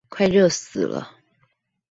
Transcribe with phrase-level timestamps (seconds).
[0.09, 1.11] 快熱死了